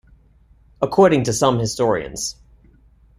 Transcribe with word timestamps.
According 0.81 1.25
to 1.25 1.33
some 1.33 1.59
historians. 1.59 2.35